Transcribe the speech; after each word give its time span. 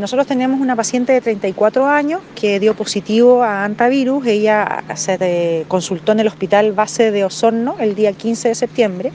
Nosotros 0.00 0.26
tenemos 0.26 0.60
una 0.60 0.74
paciente 0.74 1.12
de 1.12 1.20
34 1.20 1.86
años 1.86 2.20
que 2.34 2.58
dio 2.58 2.74
positivo 2.74 3.44
a 3.44 3.64
antivirus. 3.64 4.26
Ella 4.26 4.82
se 4.96 5.64
consultó 5.68 6.10
en 6.10 6.18
el 6.18 6.26
hospital 6.26 6.72
base 6.72 7.12
de 7.12 7.24
Osorno 7.24 7.76
el 7.78 7.94
día 7.94 8.12
15 8.12 8.48
de 8.48 8.54
septiembre 8.56 9.12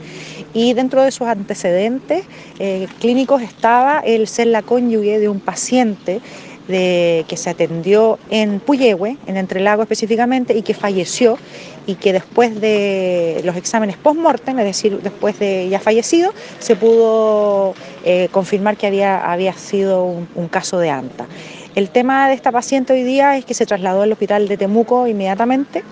y 0.54 0.72
dentro 0.72 1.02
de 1.02 1.10
sus 1.10 1.26
antecedentes 1.26 2.24
eh, 2.58 2.88
clínicos 2.98 3.42
estaba 3.42 3.98
el 3.98 4.26
ser 4.26 4.46
la 4.46 4.62
cónyuge 4.62 5.18
de 5.18 5.28
un 5.28 5.40
paciente 5.40 6.22
de, 6.70 7.24
que 7.28 7.36
se 7.36 7.50
atendió 7.50 8.18
en 8.30 8.60
Puyehue, 8.60 9.18
en 9.26 9.36
Entrelago 9.36 9.82
específicamente, 9.82 10.56
y 10.56 10.62
que 10.62 10.74
falleció 10.74 11.38
y 11.86 11.96
que 11.96 12.12
después 12.12 12.60
de 12.60 13.40
los 13.44 13.56
exámenes 13.56 13.96
post-mortem, 13.96 14.58
es 14.60 14.64
decir, 14.64 15.00
después 15.02 15.38
de 15.38 15.68
ya 15.68 15.80
fallecido, 15.80 16.32
se 16.58 16.76
pudo 16.76 17.74
eh, 18.04 18.28
confirmar 18.30 18.76
que 18.76 18.86
había, 18.86 19.52
sido 19.54 20.04
un, 20.04 20.48
caso 20.48 20.78
de 20.78 20.90
ANTA. 20.90 21.26
El 21.74 21.90
tema 21.90 22.28
de 22.28 22.34
esta 22.34 22.52
paciente 22.52 22.92
hoy 22.92 23.02
día 23.02 23.36
es 23.36 23.44
que 23.44 23.54
se 23.54 23.66
trasladó 23.66 24.02
al 24.02 24.12
hospital 24.12 24.48
de 24.48 24.56
Temuco 24.56 25.06
inmediatamente. 25.06 25.82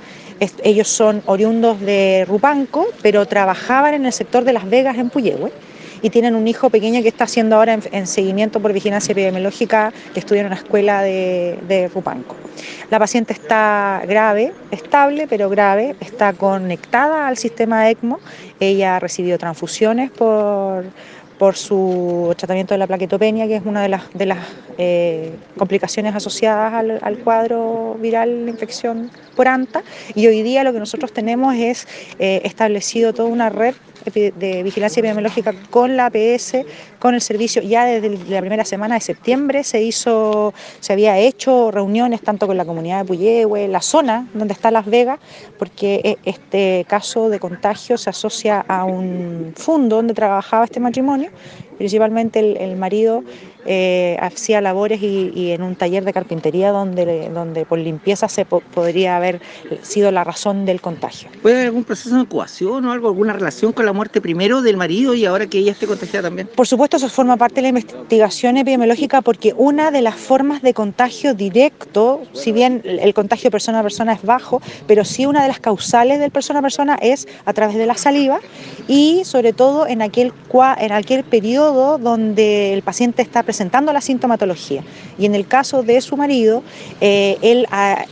ellos 0.62 0.88
son 0.88 1.22
oriundos 1.26 1.80
de 1.80 2.24
Rupanco, 2.28 2.86
pero 3.02 3.26
trabajaban 3.26 3.94
en 3.94 4.06
el 4.06 4.12
sector 4.12 4.44
de 4.44 4.52
Las 4.52 4.68
Vegas 4.68 4.98
en 4.98 5.10
Puyehue 5.10 5.52
y 6.02 6.10
tienen 6.10 6.34
un 6.34 6.46
hijo 6.48 6.70
pequeño 6.70 7.02
que 7.02 7.08
está 7.08 7.24
haciendo 7.24 7.56
ahora 7.56 7.78
en, 7.90 8.06
seguimiento 8.06 8.60
por 8.60 8.72
vigilancia 8.72 9.12
epidemiológica 9.12 9.92
que 10.12 10.20
estudia 10.20 10.40
en 10.42 10.46
una 10.46 10.56
escuela 10.56 11.02
de, 11.02 11.58
de 11.68 11.88
Rupanco. 11.88 12.36
La 12.90 12.98
paciente 12.98 13.32
está 13.32 14.02
grave, 14.06 14.52
estable, 14.70 15.26
pero 15.28 15.48
grave, 15.48 15.94
está 16.00 16.32
conectada 16.32 17.28
al 17.28 17.36
sistema 17.36 17.88
ECMO. 17.90 18.18
Ella 18.60 18.96
ha 18.96 19.00
recibido 19.00 19.38
transfusiones 19.38 20.10
por 20.10 20.84
por 21.38 21.56
su 21.56 22.34
tratamiento 22.36 22.74
de 22.74 22.78
la 22.78 22.86
plaquetopenia, 22.86 23.46
que 23.46 23.56
es 23.56 23.62
una 23.64 23.80
de 23.80 23.88
las, 23.88 24.12
de 24.12 24.26
las 24.26 24.38
eh, 24.76 25.32
complicaciones 25.56 26.14
asociadas 26.14 26.74
al, 26.74 27.18
cuadro 27.18 27.96
viral 28.00 28.44
de 28.44 28.50
infección 28.50 29.10
por 29.36 29.48
ANTA. 29.48 29.82
Y 30.14 30.26
hoy 30.26 30.42
día 30.42 30.64
lo 30.64 30.72
que 30.72 30.80
nosotros 30.80 31.12
tenemos 31.12 31.54
es 31.54 31.86
eh, 32.18 32.42
establecido 32.44 33.12
toda 33.12 33.28
una 33.28 33.48
red 33.48 33.74
de 34.04 34.62
vigilancia 34.62 35.00
epidemiológica 35.00 35.54
con 35.70 35.96
la 35.96 36.06
APS, 36.06 36.64
con 36.98 37.14
el 37.14 37.20
servicio. 37.20 37.62
Ya 37.62 37.84
desde 37.84 38.10
la 38.28 38.40
primera 38.40 38.64
semana 38.64 38.94
de 38.94 39.00
septiembre 39.00 39.64
se 39.64 39.82
hizo, 39.82 40.54
se 40.80 40.92
había 40.92 41.18
hecho 41.18 41.70
reuniones 41.70 42.22
tanto 42.22 42.46
con 42.46 42.56
la 42.56 42.64
comunidad 42.64 43.00
de 43.00 43.04
Puyehue, 43.04 43.68
la 43.68 43.80
zona 43.80 44.26
donde 44.34 44.54
está 44.54 44.70
Las 44.70 44.86
Vegas, 44.86 45.18
porque 45.58 46.00
e, 46.04 46.18
este 46.24 46.86
caso 46.88 47.28
de 47.28 47.38
contagio 47.38 47.98
se 47.98 48.10
asocia 48.10 48.64
a 48.66 48.84
un 48.84 49.52
fondo 49.56 49.96
donde 49.96 50.14
trabajaba 50.14 50.64
este 50.64 50.80
matrimonio 50.80 51.30
principalmente 51.78 52.40
el, 52.40 52.76
marido 52.76 53.22
eh, 53.64 54.16
hacía 54.20 54.60
labores 54.60 55.00
y, 55.02 55.52
en 55.52 55.62
un 55.62 55.76
taller 55.76 56.04
de 56.04 56.12
carpintería 56.12 56.70
donde, 56.70 57.30
donde 57.30 57.64
por 57.64 57.78
limpieza 57.78 58.28
se 58.28 58.44
podría 58.44 59.16
haber 59.16 59.40
sido 59.82 60.10
la 60.10 60.24
razón 60.24 60.66
del 60.66 60.80
contagio. 60.80 61.28
¿Puede 61.40 61.56
haber 61.56 61.66
algún 61.68 61.84
proceso 61.84 62.14
de 62.16 62.22
incubación 62.22 62.84
o 62.84 62.92
algo, 62.92 63.08
alguna 63.08 63.32
relación 63.32 63.72
con 63.72 63.86
la 63.86 63.92
muerte 63.92 64.20
primero 64.20 64.62
del 64.62 64.76
marido 64.76 65.14
y 65.14 65.24
ahora 65.24 65.46
que 65.46 65.58
ella 65.58 65.72
esté 65.72 65.86
contagiada 65.86 66.28
también? 66.28 66.48
Por 66.54 66.66
supuesto, 66.66 66.96
eso 66.96 67.08
forma 67.08 67.36
parte 67.36 67.56
de 67.56 67.62
la 67.62 67.68
investigación 67.68 68.56
epidemiológica 68.56 69.22
porque 69.22 69.54
una 69.56 69.90
de 69.90 70.02
las 70.02 70.16
formas 70.16 70.62
de 70.62 70.74
contagio 70.74 71.34
directo, 71.34 72.22
si 72.32 72.52
bien 72.52 72.82
el 72.84 73.14
contagio 73.14 73.50
persona 73.50 73.80
a 73.80 73.82
persona 73.82 74.12
es 74.12 74.22
bajo, 74.22 74.60
pero 74.86 75.04
sí 75.04 75.26
una 75.26 75.42
de 75.42 75.48
las 75.48 75.60
causales 75.60 76.18
del 76.18 76.30
persona 76.30 76.58
a 76.58 76.62
persona 76.62 76.98
es 77.00 77.28
a 77.44 77.52
través 77.52 77.76
de 77.76 77.86
la 77.86 77.96
saliva 77.96 78.40
y 78.88 79.22
sobre 79.24 79.52
todo 79.52 79.86
en 79.86 80.02
aquel, 80.02 80.32
en 80.78 80.92
aquel 80.92 81.24
periodo 81.24 81.67
donde 81.72 82.72
el 82.74 82.82
paciente 82.82 83.22
está 83.22 83.42
presentando 83.42 83.92
la 83.92 84.00
sintomatología. 84.00 84.82
Y 85.18 85.26
en 85.26 85.34
el 85.34 85.46
caso 85.46 85.82
de 85.82 86.00
su 86.00 86.16
marido, 86.16 86.62
eh, 87.00 87.38
él 87.42 87.66
ha, 87.70 88.04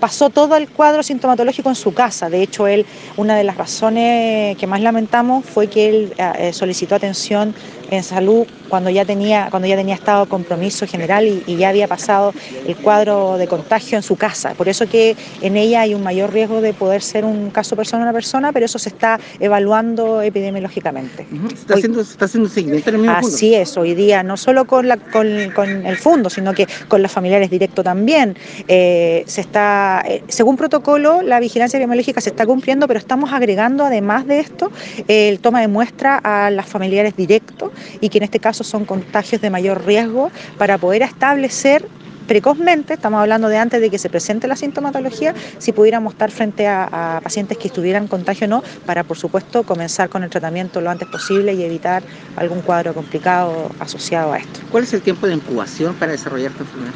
pasó 0.00 0.30
todo 0.30 0.56
el 0.56 0.68
cuadro 0.68 1.02
sintomatológico 1.02 1.68
en 1.68 1.74
su 1.74 1.92
casa. 1.94 2.30
De 2.30 2.42
hecho, 2.42 2.66
él, 2.66 2.86
una 3.16 3.36
de 3.36 3.44
las 3.44 3.56
razones 3.56 4.56
que 4.56 4.66
más 4.66 4.80
lamentamos 4.80 5.44
fue 5.44 5.68
que 5.68 5.88
él 5.88 6.14
eh, 6.16 6.52
solicitó 6.52 6.94
atención 6.94 7.54
en 7.90 8.02
salud 8.02 8.46
cuando 8.68 8.88
ya 8.90 9.04
tenía, 9.04 9.48
cuando 9.50 9.68
ya 9.68 9.76
tenía 9.76 9.94
estado 9.94 10.24
de 10.24 10.30
compromiso 10.30 10.86
general 10.86 11.26
y, 11.46 11.56
ya 11.56 11.68
había 11.68 11.88
pasado 11.88 12.32
el 12.66 12.76
cuadro 12.76 13.36
de 13.36 13.46
contagio 13.46 13.98
en 13.98 14.02
su 14.02 14.16
casa. 14.16 14.54
Por 14.54 14.68
eso 14.68 14.88
que 14.88 15.16
en 15.42 15.56
ella 15.56 15.82
hay 15.82 15.94
un 15.94 16.02
mayor 16.02 16.32
riesgo 16.32 16.60
de 16.60 16.72
poder 16.72 17.02
ser 17.02 17.24
un 17.24 17.50
caso 17.50 17.76
persona 17.76 18.08
a 18.08 18.12
persona, 18.12 18.52
pero 18.52 18.66
eso 18.66 18.78
se 18.78 18.88
está 18.88 19.18
evaluando 19.40 20.22
epidemiológicamente. 20.22 21.26
¿Se 21.48 21.54
está, 21.54 21.74
haciendo, 21.74 22.00
está 22.00 22.24
haciendo 22.24 22.48
seguimiento 22.48 22.88
en 22.90 22.96
el 22.96 23.02
mismo 23.02 23.16
Así 23.16 23.54
es, 23.54 23.76
hoy 23.76 23.94
día, 23.94 24.22
no 24.22 24.36
solo 24.36 24.64
con, 24.64 24.88
la, 24.88 24.96
con, 24.96 25.26
el 25.28 25.96
fondo, 25.96 26.30
sino 26.30 26.54
que 26.54 26.66
con 26.88 27.02
los 27.02 27.10
familiares 27.10 27.50
directos 27.50 27.84
también. 27.84 28.36
Eh, 28.68 29.24
se 29.26 29.40
está 29.40 30.02
eh, 30.06 30.22
según 30.28 30.56
protocolo, 30.56 31.22
la 31.22 31.40
vigilancia 31.40 31.76
epidemiológica 31.76 32.20
se 32.20 32.30
está 32.30 32.46
cumpliendo, 32.46 32.86
pero 32.86 32.98
estamos 32.98 33.32
agregando 33.32 33.84
además 33.84 34.26
de 34.26 34.40
esto 34.40 34.70
el 35.08 35.40
toma 35.40 35.60
de 35.60 35.68
muestra 35.68 36.18
a 36.18 36.50
las 36.50 36.66
familiares 36.66 37.16
directos 37.16 37.70
y 38.00 38.08
que 38.08 38.18
en 38.18 38.24
este 38.24 38.40
caso 38.40 38.64
son 38.64 38.84
contagios 38.84 39.40
de 39.40 39.50
mayor 39.50 39.84
riesgo 39.84 40.30
para 40.58 40.78
poder 40.78 41.02
establecer 41.02 41.86
precozmente, 42.30 42.94
estamos 42.94 43.20
hablando 43.20 43.48
de 43.48 43.58
antes 43.58 43.80
de 43.80 43.90
que 43.90 43.98
se 43.98 44.08
presente 44.08 44.46
la 44.46 44.54
sintomatología, 44.54 45.34
si 45.58 45.72
pudiéramos 45.72 46.12
estar 46.12 46.30
frente 46.30 46.68
a, 46.68 47.16
a, 47.16 47.20
pacientes 47.20 47.58
que 47.58 47.66
estuvieran 47.66 48.06
contagio 48.06 48.46
o 48.46 48.50
no, 48.50 48.62
para 48.86 49.02
por 49.02 49.16
supuesto 49.16 49.64
comenzar 49.64 50.08
con 50.08 50.22
el 50.22 50.30
tratamiento 50.30 50.80
lo 50.80 50.90
antes 50.90 51.08
posible 51.08 51.54
y 51.54 51.64
evitar 51.64 52.04
algún 52.36 52.60
cuadro 52.60 52.94
complicado 52.94 53.72
asociado 53.80 54.32
a 54.32 54.38
esto. 54.38 54.60
¿Cuál 54.70 54.84
es 54.84 54.92
el 54.92 55.02
tiempo 55.02 55.26
de 55.26 55.34
incubación 55.34 55.96
para 55.96 56.12
desarrollar 56.12 56.52
esta 56.52 56.62
enfermedad? 56.62 56.92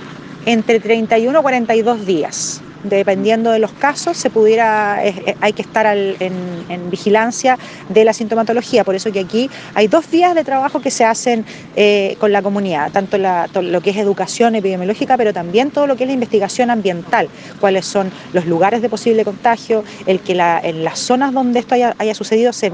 Entre 0.46 0.78
31 0.78 1.36
y 1.36 1.42
42 1.42 2.06
días 2.06 2.62
dependiendo 2.84 3.50
de 3.50 3.58
los 3.58 3.72
casos, 3.72 4.16
se 4.16 4.30
pudiera, 4.30 5.00
hay 5.40 5.52
que 5.52 5.62
estar 5.62 5.86
en, 5.86 6.90
vigilancia 6.90 7.58
de 7.88 8.04
la 8.04 8.12
sintomatología. 8.12 8.84
Por 8.84 8.94
eso 8.94 9.10
que 9.10 9.20
aquí 9.20 9.50
hay 9.74 9.88
dos 9.88 10.08
vías 10.10 10.34
de 10.34 10.44
trabajo 10.44 10.80
que 10.80 10.90
se 10.90 11.04
hacen 11.04 11.44
eh, 11.76 12.16
con 12.20 12.30
la 12.30 12.42
comunidad, 12.42 12.92
tanto 12.92 13.18
lo 13.18 13.80
que 13.80 13.90
es 13.90 13.96
educación 13.96 14.54
epidemiológica, 14.54 15.16
pero 15.16 15.32
también 15.32 15.70
todo 15.70 15.86
lo 15.86 15.96
que 15.96 16.04
es 16.04 16.08
la 16.08 16.14
investigación 16.14 16.70
ambiental, 16.70 17.28
cuáles 17.60 17.86
son 17.86 18.12
los 18.32 18.46
lugares 18.46 18.82
de 18.82 18.88
posible 18.88 19.24
contagio, 19.24 19.84
el 20.06 20.20
que 20.20 20.34
en 20.34 20.84
las 20.84 20.98
zonas 20.98 21.32
donde 21.32 21.60
esto 21.60 21.74
haya, 21.74 22.14
sucedido 22.14 22.52
se, 22.52 22.72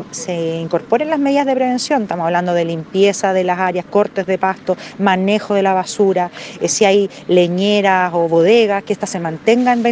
incorporen 0.60 1.10
las 1.10 1.18
medidas 1.18 1.46
de 1.46 1.54
prevención. 1.54 2.02
Estamos 2.02 2.26
hablando 2.26 2.54
de 2.54 2.64
limpieza 2.64 3.32
de 3.32 3.44
las 3.44 3.58
áreas, 3.58 3.84
cortes 3.84 4.26
de 4.26 4.38
pasto, 4.38 4.76
manejo 4.98 5.54
de 5.54 5.62
la 5.62 5.74
basura, 5.74 6.30
eh, 6.60 6.68
si 6.68 6.84
hay 6.84 7.10
leñeras 7.28 8.12
o 8.14 8.28
bodegas, 8.28 8.82
que 8.84 8.92
éstas 8.92 9.10
se 9.10 9.20
mantengan 9.20 9.82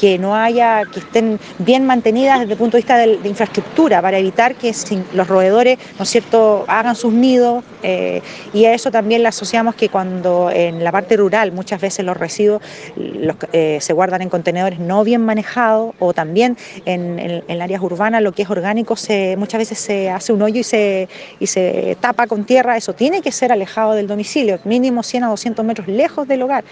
que 0.00 0.18
no 0.18 0.34
haya, 0.34 0.84
que 0.92 1.00
estén 1.00 1.38
bien 1.58 1.86
mantenidas 1.86 2.40
desde 2.40 2.52
el 2.52 2.58
punto 2.58 2.76
de 2.76 2.82
vista 2.82 2.96
de, 2.98 3.18
infraestructura 3.24 4.00
para 4.00 4.18
evitar 4.18 4.54
que 4.54 4.72
los 5.12 5.28
roedores, 5.28 5.78
¿no 5.98 6.04
es 6.04 6.10
cierto?, 6.10 6.64
hagan 6.66 6.96
sus 6.96 7.12
nidos 7.12 7.64
eh, 7.82 8.22
y 8.52 8.64
a 8.64 8.74
eso 8.74 8.90
también 8.90 9.22
le 9.22 9.28
asociamos 9.28 9.74
que 9.74 9.88
cuando 9.88 10.50
en 10.50 10.82
la 10.82 10.92
parte 10.92 11.16
rural 11.16 11.52
muchas 11.52 11.80
veces 11.80 12.04
los 12.04 12.16
residuos 12.16 12.62
eh, 13.52 13.78
se 13.80 13.92
guardan 13.92 14.22
en 14.22 14.28
contenedores 14.28 14.78
no 14.78 15.04
bien 15.04 15.24
manejados 15.24 15.94
o 15.98 16.12
también 16.12 16.56
en, 16.84 17.42
en, 17.46 17.62
áreas 17.62 17.82
urbanas 17.82 18.22
lo 18.22 18.32
que 18.32 18.42
es 18.42 18.50
orgánico 18.50 18.96
se, 18.96 19.36
muchas 19.36 19.58
veces 19.58 19.78
se 19.78 20.10
hace 20.10 20.32
un 20.32 20.42
hoyo 20.42 20.60
y 20.60 20.64
se, 20.64 21.08
y 21.40 21.46
se 21.46 21.96
tapa 22.00 22.26
con 22.26 22.44
tierra, 22.44 22.76
eso 22.76 22.92
tiene 22.92 23.22
que 23.22 23.32
ser 23.32 23.52
alejado 23.52 23.92
del 23.92 24.06
domicilio, 24.06 24.58
mínimo 24.64 25.02
100 25.02 25.24
a 25.24 25.28
200 25.28 25.64
metros 25.64 25.88
lejos 25.88 26.26
del 26.26 26.42
hogar. 26.42 26.64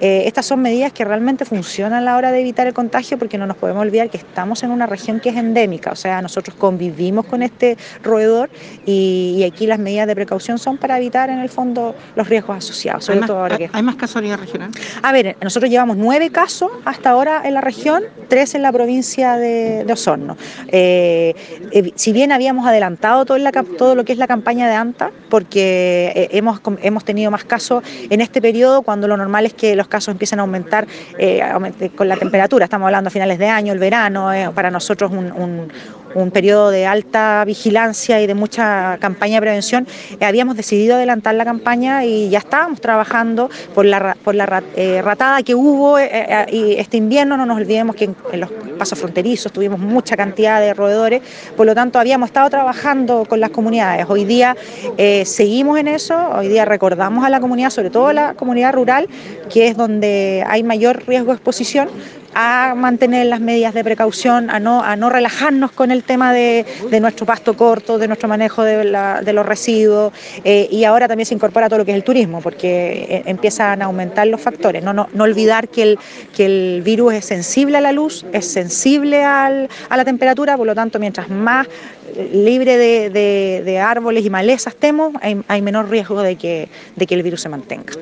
Eh, 0.00 0.24
estas 0.26 0.46
son 0.46 0.60
medidas 0.60 0.92
que 0.92 1.04
realmente 1.04 1.44
funcionan 1.44 1.83
a 1.92 2.00
la 2.00 2.16
hora 2.16 2.32
de 2.32 2.40
evitar 2.40 2.66
el 2.66 2.74
contagio 2.74 3.18
porque 3.18 3.38
no 3.38 3.46
nos 3.46 3.56
podemos 3.56 3.82
olvidar 3.82 4.10
que 4.10 4.16
estamos 4.16 4.62
en 4.62 4.70
una 4.70 4.86
región 4.86 5.20
que 5.20 5.30
es 5.30 5.36
endémica, 5.36 5.92
o 5.92 5.96
sea, 5.96 6.22
nosotros 6.22 6.56
convivimos 6.56 7.26
con 7.26 7.42
este 7.42 7.76
roedor 8.02 8.50
y, 8.86 9.42
aquí 9.44 9.66
las 9.66 9.78
medidas 9.78 10.06
de 10.06 10.14
precaución 10.14 10.58
son 10.58 10.78
para 10.78 10.96
evitar 10.96 11.28
en 11.28 11.38
el 11.38 11.48
fondo 11.48 11.94
los 12.16 12.28
riesgos 12.28 12.56
asociados, 12.56 13.04
sobre 13.04 13.20
todo 13.20 13.40
ahora 13.40 13.58
que... 13.58 13.68
¿Hay 13.72 13.82
más 13.82 13.96
nivel 14.22 14.38
regional? 14.38 14.70
A 15.02 15.12
ver, 15.12 15.36
nosotros 15.42 15.70
llevamos 15.70 15.96
nueve 15.96 16.30
casos 16.30 16.70
hasta 16.84 17.10
ahora 17.10 17.42
en 17.44 17.54
la 17.54 17.60
región, 17.60 18.02
tres 18.28 18.54
en 18.54 18.62
la 18.62 18.72
provincia 18.72 19.36
de, 19.36 19.84
Osorno. 19.92 20.36
Eh, 20.68 21.34
eh, 21.70 21.92
si 21.94 22.12
bien 22.12 22.32
habíamos 22.32 22.66
adelantado 22.66 23.24
todo, 23.24 23.38
todo, 23.76 23.94
lo 23.94 24.04
que 24.04 24.12
es 24.12 24.18
la 24.18 24.26
campaña 24.26 24.66
de 24.66 24.74
ANTA, 24.74 25.10
porque 25.28 26.12
eh, 26.16 26.28
hemos, 26.32 26.60
hemos 26.82 27.04
tenido 27.04 27.30
más 27.30 27.44
casos 27.44 27.84
en 28.10 28.20
este 28.20 28.40
periodo, 28.40 28.82
cuando 28.82 29.06
lo 29.06 29.16
normal 29.16 29.46
es 29.46 29.54
que 29.54 29.76
los 29.76 29.86
casos 29.88 30.12
empiecen 30.12 30.40
a 30.40 30.42
aumentar, 30.42 30.86
con 31.94 32.08
la 32.08 32.16
temperatura, 32.16 32.64
estamos 32.64 32.86
hablando 32.86 33.08
a 33.08 33.10
finales 33.10 33.38
de 33.38 33.48
año, 33.48 33.72
el 33.72 33.78
verano, 33.78 34.32
eh, 34.32 34.50
para 34.54 34.70
nosotros 34.70 35.10
un, 35.10 35.32
un 35.32 35.68
periodo 36.30 36.70
de 36.70 36.86
alta 36.86 37.44
vigilancia 37.44 38.20
y 38.20 38.26
de 38.26 38.34
mucha 38.34 38.98
campaña 38.98 39.36
de 39.36 39.40
prevención, 39.40 39.86
eh, 40.20 40.24
habíamos 40.24 40.56
decidido 40.56 40.96
adelantar 40.96 41.34
la 41.34 41.44
campaña 41.44 42.04
y 42.04 42.30
ya 42.30 42.38
estábamos 42.38 42.80
trabajando 42.80 43.50
por 43.74 43.84
la, 43.84 44.16
por 44.22 44.34
la 44.34 44.62
eh, 44.76 45.02
ratada 45.02 45.42
que 45.42 45.54
hubo 45.54 45.98
y 45.98 46.74
este 46.78 46.96
invierno. 46.96 47.36
No 47.36 47.46
nos 47.46 47.56
olvidemos 47.56 47.96
que 47.96 48.04
en, 48.04 48.40
los 48.40 48.50
pasos 48.78 48.98
fronterizos, 48.98 49.52
tuvimos 49.52 49.78
mucha 49.78 50.16
cantidad 50.16 50.60
de 50.60 50.74
roedores, 50.74 51.22
por 51.56 51.66
lo 51.66 51.74
tanto 51.74 51.98
habíamos 51.98 52.28
estado 52.28 52.50
trabajando 52.50 53.24
con 53.24 53.40
las 53.40 53.50
comunidades. 53.50 54.06
Hoy 54.08 54.24
día 54.24 54.56
eh, 54.96 55.24
seguimos 55.24 55.78
en 55.78 55.88
eso, 55.88 56.16
hoy 56.30 56.48
día 56.48 56.64
recordamos 56.64 57.24
a 57.24 57.30
la 57.30 57.40
comunidad, 57.40 57.70
sobre 57.70 57.90
todo 57.90 58.08
a 58.08 58.12
la 58.12 58.34
comunidad 58.34 58.72
rural, 58.72 59.08
que 59.52 59.68
es 59.68 59.76
donde 59.76 60.44
hay 60.46 60.62
mayor 60.62 61.04
riesgo 61.06 61.28
de 61.28 61.36
exposición, 61.36 61.88
a 62.34 62.74
mantener 62.76 63.26
las 63.26 63.40
medidas 63.40 63.74
de 63.74 63.84
precaución, 63.84 64.50
a 64.50 64.60
no, 64.60 64.82
a 64.82 64.96
no 64.96 65.10
relajarnos 65.10 65.72
con 65.72 65.90
el 65.90 66.02
tema 66.04 66.32
de, 66.32 66.64
nuestro 67.00 67.26
pasto 67.26 67.56
corto, 67.56 67.98
de 67.98 68.08
nuestro 68.08 68.28
manejo 68.28 68.62
de, 68.62 68.84
los 68.84 69.46
residuos 69.46 70.12
eh, 70.44 70.68
y 70.70 70.84
ahora 70.84 71.08
también 71.08 71.26
se 71.26 71.34
incorpora 71.34 71.68
todo 71.68 71.78
lo 71.78 71.84
que 71.84 71.90
es 71.90 71.96
el 71.96 72.04
turismo 72.04 72.40
porque 72.40 73.06
eh, 73.08 73.22
empiezan 73.26 73.82
a 73.82 73.86
aumentar 73.86 74.26
los 74.26 74.40
factores. 74.40 74.82
No, 74.82 74.92
no, 74.92 75.08
no 75.12 75.24
olvidar 75.24 75.68
que 75.68 75.82
el, 75.82 75.98
que 76.34 76.46
el 76.46 76.82
virus 76.82 77.14
es 77.14 77.24
sensible 77.24 77.78
a 77.78 77.80
la 77.80 77.92
luz, 77.92 78.24
es 78.32 78.46
sensible 78.46 79.24
al, 79.24 79.68
a 79.88 79.96
la 79.96 80.04
temperatura, 80.04 80.56
por 80.56 80.66
lo 80.66 80.74
tanto 80.74 80.98
mientras 80.98 81.28
más 81.28 81.66
libre 82.32 82.78
de, 82.78 83.80
árboles 83.80 84.24
y 84.24 84.30
malezas 84.30 84.74
estemos, 84.74 85.14
hay, 85.20 85.40
hay 85.48 85.62
menor 85.62 85.90
riesgo 85.90 86.22
de 86.22 86.36
que, 86.36 86.68
de 86.96 87.06
que 87.06 87.14
el 87.14 87.22
virus 87.22 87.42
se 87.42 87.48
mantenga. 87.48 87.92